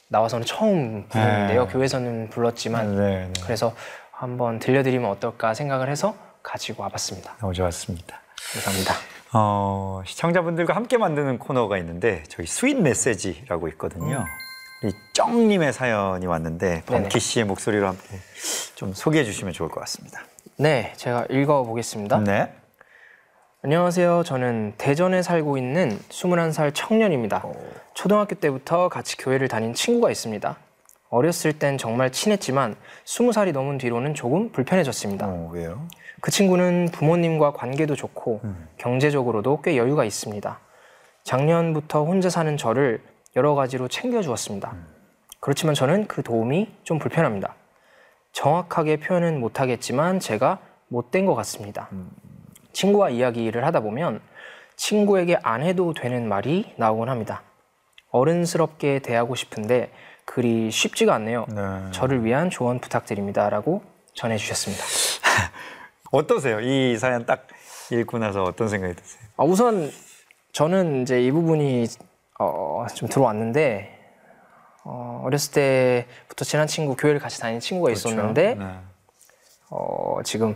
[0.07, 1.65] 나와서는 처음 부르는데요.
[1.65, 1.73] 네.
[1.73, 3.33] 교회에서는 불렀지만 네, 네.
[3.43, 3.73] 그래서
[4.11, 7.35] 한번 들려드리면 어떨까 생각을 해서 가지고 와봤습니다.
[7.41, 8.17] 너무 좋았습니다.
[8.53, 8.93] 감사합니다.
[9.33, 14.19] 어, 시청자분들과 함께 만드는 코너가 있는데 저희 Sweet Message라고 있거든요.
[14.19, 14.44] 우
[14.85, 18.03] 리 쩡님의 사연이 왔는데 범키 씨의 목소리로 함께
[18.75, 20.21] 좀 소개해 주시면 좋을 것 같습니다.
[20.57, 22.19] 네, 제가 읽어보겠습니다.
[22.19, 22.53] 네.
[23.63, 24.21] 안녕하세요.
[24.23, 27.43] 저는 대전에 살고 있는 21살 청년입니다.
[27.95, 30.55] 초등학교 때부터 같이 교회를 다닌 친구가 있습니다.
[31.09, 35.25] 어렸을 땐 정말 친했지만 20살이 넘은 뒤로는 조금 불편해졌습니다.
[35.27, 35.87] 어, 왜요?
[36.21, 38.41] 그 친구는 부모님과 관계도 좋고
[38.77, 40.59] 경제적으로도 꽤 여유가 있습니다.
[41.23, 43.01] 작년부터 혼자 사는 저를
[43.35, 44.73] 여러 가지로 챙겨주었습니다.
[45.39, 47.55] 그렇지만 저는 그 도움이 좀 불편합니다.
[48.31, 51.89] 정확하게 표현은 못하겠지만 제가 못된 것 같습니다.
[52.73, 54.21] 친구와 이야기를 하다 보면
[54.75, 57.43] 친구에게 안 해도 되는 말이 나오곤 합니다.
[58.11, 59.91] 어른스럽게 대하고 싶은데
[60.25, 61.45] 그리 쉽지가 않네요.
[61.49, 61.91] 네.
[61.91, 64.83] 저를 위한 조언 부탁드립니다라고 전해주셨습니다.
[66.11, 66.59] 어떠세요?
[66.61, 67.47] 이 사연 딱
[67.91, 69.21] 읽고 나서 어떤 생각이 드세요?
[69.37, 69.91] 아, 우선
[70.53, 71.85] 저는 이제 이 부분이
[72.39, 73.91] 어, 좀 들어왔는데
[74.83, 78.65] 어, 어렸을 때부터 친한 친구 교회를 같이 다니는 친구가 있었는데 네.
[79.69, 80.55] 어, 지금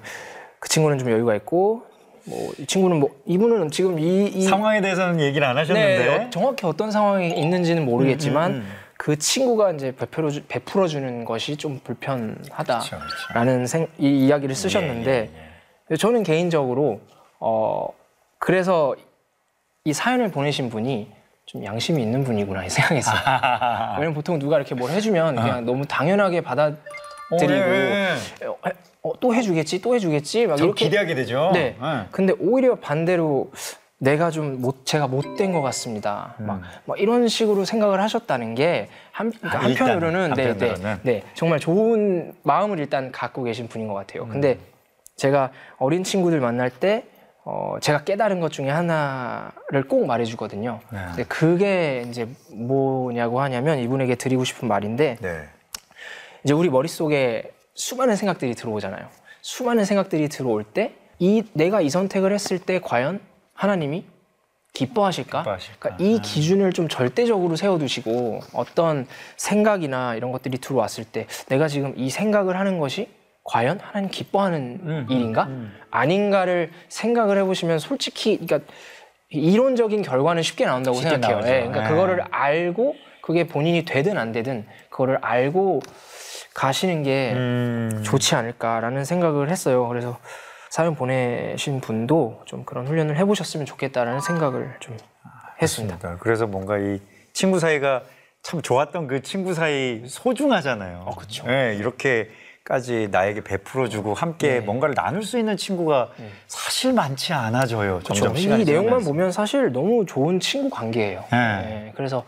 [0.59, 1.83] 그 친구는 좀 여유가 있고
[2.25, 6.29] 뭐 이 친구는 뭐 이분은 지금 이, 이 상황에 대해서는 얘기를 안 하셨는데 네, 어,
[6.29, 8.73] 정확히 어떤 상황이 있는지는 모르겠지만 음, 음, 음.
[8.97, 12.99] 그 친구가 이제 베풀어 주, 베풀어 주는 것이 좀 불편하다라는 그렇죠,
[13.31, 13.65] 그렇죠.
[13.65, 15.49] 생, 이 이야기를 쓰셨는데 예, 예,
[15.91, 15.95] 예.
[15.95, 16.99] 저는 개인적으로
[17.39, 17.87] 어
[18.37, 18.95] 그래서
[19.85, 21.09] 이 사연을 보내신 분이
[21.49, 23.15] 좀 양심이 있는 분이구나 이 생각했어요.
[23.97, 26.79] 왜냐면 보통 누가 이렇게 뭘 해주면 그냥 너무 당연하게 받아들이고
[27.31, 28.45] 어, 예, 예.
[28.45, 28.55] 어,
[29.01, 31.49] 어, 또 해주겠지, 또 해주겠지 막더 이렇게 기대하게 되죠.
[31.51, 31.75] 네.
[31.81, 32.05] 네.
[32.11, 33.51] 근데 오히려 반대로
[33.97, 36.35] 내가 좀 못, 제가 못된 것 같습니다.
[36.37, 40.99] 막, 막 이런 식으로 생각을 하셨다는 게 한, 그러니까 아, 한편으로는, 일단은, 네, 네, 한편으로는.
[41.01, 44.27] 네, 정말 좋은 마음을 일단 갖고 계신 분인 것 같아요.
[44.27, 44.59] 근데
[45.15, 47.05] 제가 어린 친구들 만날 때
[47.43, 50.79] 어, 제가 깨달은 것 중에 하나를 꼭 말해주거든요.
[50.91, 50.99] 네.
[51.07, 55.43] 근데 그게 이제 뭐냐고 하냐면 이분에게 드리고 싶은 말인데 네.
[56.43, 59.07] 이제 우리 머릿속에 수많은 생각들이 들어오잖아요.
[59.41, 63.19] 수많은 생각들이 들어올 때 이 내가 이 선택을 했을 때 과연
[63.53, 64.05] 하나님이
[64.73, 65.39] 기뻐하실까?
[65.39, 65.79] 기뻐하실까?
[65.79, 72.09] 그러니까 이 기준을 좀 절대적으로 세워두시고 어떤 생각이나 이런 것들이 들어왔을 때 내가 지금 이
[72.09, 73.09] 생각을 하는 것이
[73.49, 75.49] 과연 하나님 기뻐하는 음, 일인가?
[75.89, 78.71] 아닌가를 생각을 해보시면 솔직히 그러니까
[79.29, 81.47] 이론적인 결과는 쉽게 나온다고 쉽게 생각해요.
[81.47, 81.87] 예, 그러니까 예.
[81.87, 85.81] 그거를 알고 그게 본인이 되든 안 되든 그거를 알고
[86.53, 89.87] 가시는 게 음, 좋지 않을까라는 생각을 했어요.
[89.87, 90.19] 그래서
[90.69, 94.95] 사연 보내신 분도 좀 그런 훈련을 해보셨으면 좋겠다라는 생각을 좀
[95.59, 95.97] 했습니다.
[95.97, 96.99] 그러니까 그래서 뭔가 이
[97.33, 98.03] 친구 사이가
[98.43, 101.05] 참 좋았던 그 친구 사이 소중하잖아요.
[101.07, 101.47] 어, 그쵸.
[101.47, 102.29] 네, 이렇게
[102.69, 104.59] 까지 나에게 베풀어주고 함께 네.
[104.59, 106.09] 뭔가를 나눌 수 있는 친구가
[106.47, 107.99] 사실 많지 않아져요.
[108.03, 108.39] 점점 그렇죠.
[108.41, 109.03] 시간이 이 내용만.
[109.03, 111.25] 보면 사실 너무 좋은 친구 관계예요.
[111.31, 111.37] 네.
[111.37, 112.23] 네, 그래서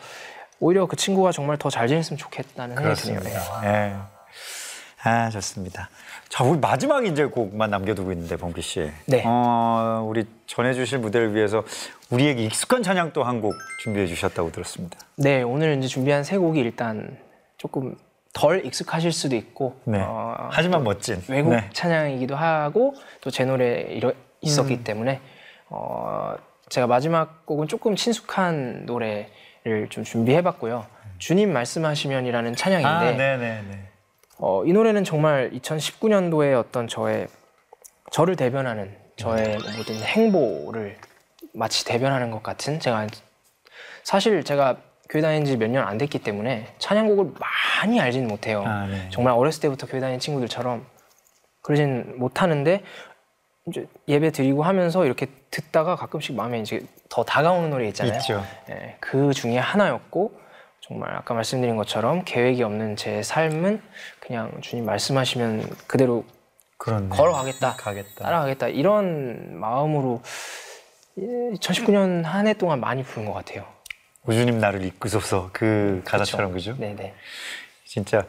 [0.60, 3.19] 오히려 그 친구가 정말 더 잘 지냈으면 좋겠다는 생각이 드네요.
[3.19, 3.62] 그렇습니다.
[3.62, 3.95] 네.
[5.04, 5.89] 아 좋습니다.
[6.27, 8.89] 자 우리 마지막 이제 곡만 남겨두고 있는데 범기 씨.
[9.06, 9.21] 네.
[9.23, 11.63] 어, 우리 전해주실 무대를 위해서
[12.10, 14.97] 우리에게 익숙한 찬양 또 한 곡 준비해 주셨다고 들었습니다.
[15.17, 17.15] 네, 오늘 이제 준비한 세 곡이 일단
[17.58, 17.95] 조금
[18.33, 19.99] 덜 익숙하실 수도 있고 네.
[20.01, 21.21] 어, 하지만 멋진.
[21.27, 21.69] 외국 네.
[21.73, 24.83] 찬양이기도 하고 또 제 노래 이러, 있었기 음.
[24.83, 25.19] 때문에
[25.69, 26.34] 어,
[26.69, 30.86] 제가 마지막 곡은 조금 친숙한 노래를 좀 준비해봤고요.
[31.17, 33.88] 주님 말씀하시면이라는 찬양인데 아 네네네.
[34.39, 37.27] 어, 이 노래는 정말 2019년도에 어떤 저의
[38.11, 40.97] 저를 대변하는 저의 모든 행보를
[41.53, 43.07] 마치 대변하는 것 같은 제가
[44.03, 44.77] 사실 제가
[45.12, 48.64] 교회 다닌 지 몇 년 안 됐기 때문에 찬양곡을 많이 알지는 못해요.
[48.66, 49.07] 아, 네.
[49.12, 50.86] 정말 어렸을 때부터 교회 다니는 친구들처럼
[51.62, 52.82] 그러진 못하는데
[53.68, 58.16] 이제 예배 드리고 하면서 이렇게 듣다가 가끔씩 마음에 이제 더 다가오는 노래 있잖아요.
[58.18, 58.43] 있죠.
[58.70, 60.39] 예, 그 중에 하나였고
[60.80, 63.82] 정말 아까 말씀드린 것처럼 계획이 없는 제 삶은
[64.20, 66.24] 그냥 주님 말씀하시면 그대로
[66.78, 68.24] 그런 걸어가겠다, 가겠다.
[68.24, 70.22] 따라가겠다 이런 마음으로
[71.18, 73.66] 2019년 한 해 동안 많이 부른 것 같아요.
[74.26, 76.76] 우주님 나를 이끄소서 그 가사처럼 그죠?
[76.78, 77.13] 네네.
[77.86, 78.24] 진짜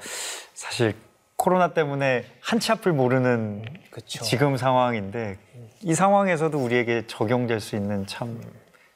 [0.54, 0.94] 사실
[1.36, 4.24] 코로나 때문에 한치 앞을 모르는 그쵸.
[4.24, 5.38] 지금 상황인데
[5.82, 8.40] 이 상황에서도 우리에게 적용될 수 있는 참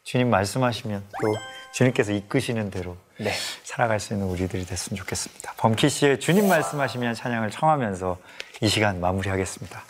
[0.04, 1.34] 주님 말씀하시면 또
[1.74, 3.32] 주님께서 이끄시는 대로 네.
[3.64, 5.54] 살아갈 수 있는 우리들이 됐으면 좋겠습니다.
[5.58, 8.16] 범키 씨의 주님 말씀하시면 찬양을 청하면서
[8.62, 9.82] 이 시간 마무리하겠습니다.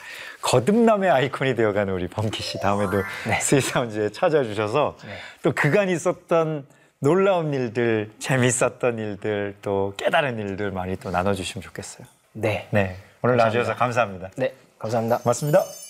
[0.42, 3.38] 거듭남의 아이콘이 되어가는 우리 범키 씨 다음에도 네.
[3.40, 5.18] 스윗사운즈에 찾아주셔서 네.
[5.42, 6.66] 또 그간 있었던
[6.98, 12.06] 놀라운 일들, 재밌었던 일들, 또 깨달은 일들 많이 또 나눠주시면 좋겠어요.
[12.32, 12.68] 네.
[12.70, 14.30] 네, 오늘 나와주셔서 감사합니다.
[14.36, 14.54] 네.
[14.78, 15.18] 감사합니다.
[15.18, 15.85] 고맙습니다.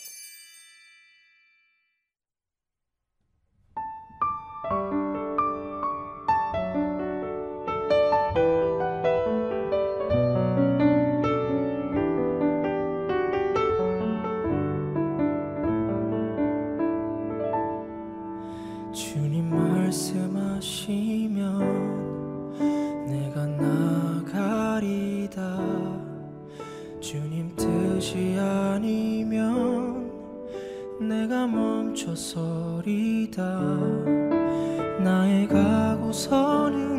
[35.06, 36.95] 나의 가고 서는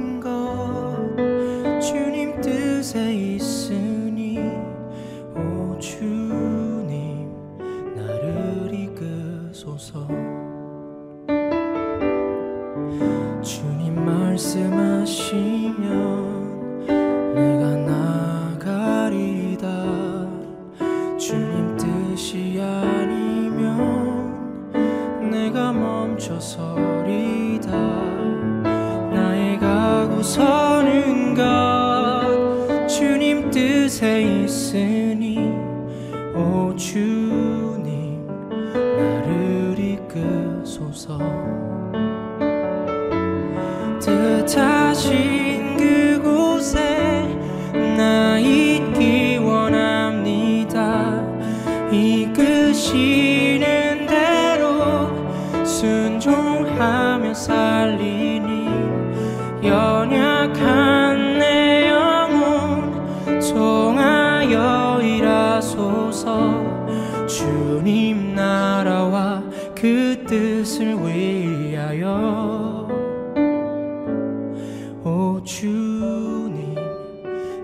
[75.47, 76.75] 주님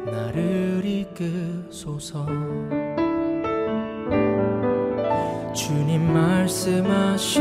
[0.06, 2.26] 나를 이끄소서.
[5.54, 7.34] 주님 말씀하시면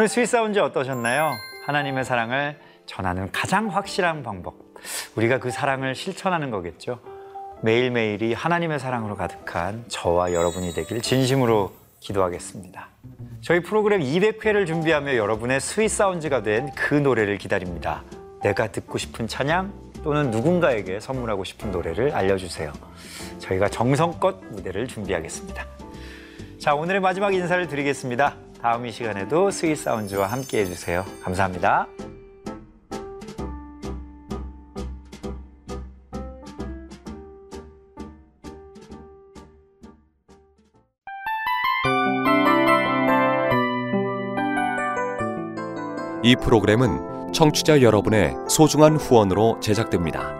[0.00, 1.36] 오늘 Sweet Sounds 어떠셨나요?
[1.66, 4.54] 하나님의 사랑을 전하는 가장 확실한 방법.
[5.14, 7.00] 우리가 그 사랑을 실천하는 거겠죠.
[7.60, 12.88] 매일매일이 하나님의 사랑으로 가득한 저와 여러분이 되길 진심으로 기도하겠습니다.
[13.42, 18.02] 저희 프로그램 200회를 준비하며 여러분의 스윗사운즈가 된 그 노래를 기다립니다.
[18.42, 19.70] 내가 듣고 싶은 찬양
[20.02, 22.72] 또는 누군가에게 선물하고 싶은 노래를 알려주세요.
[23.38, 25.66] 저희가 정성껏 무대를 준비하겠습니다.
[26.58, 28.34] 자, 오늘의 마지막 인사를 드리겠습니다.
[28.62, 31.04] 다음 이 시간에도 스윗 사운즈와 함께 해주세요.
[31.22, 31.86] 감사합니다.
[46.22, 50.39] 이 프로그램은 청취자 여러분의 소중한 후원으로 제작됩니다.